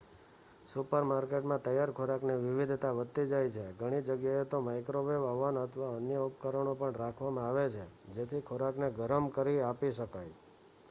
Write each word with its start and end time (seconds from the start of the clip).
સુપરમાર્કેટમાં 0.67 1.59
તૈયાર 1.61 1.91
ખોરાકની 1.91 2.37
વિવિધતા 2.37 2.93
વધતી 2.93 3.25
જાય 3.25 3.51
છે 3.51 3.65
ઘણી 3.75 3.99
જગ્યાએ 4.07 4.45
તો 4.45 4.61
માઈક્રોવેવ 4.61 5.25
અવન 5.25 5.59
અથવા 5.59 5.89
અન્ય 5.97 6.23
ઉપકરણો 6.23 6.73
પણ 6.75 6.95
રાખવામાં 6.95 7.47
આવે 7.47 7.65
છે 7.69 7.83
જેથી 8.15 8.41
ખોરાકને 8.43 8.87
ગરમ 8.93 9.25
કરી 9.31 9.61
આપી 9.61 9.91
શકાય 9.91 10.35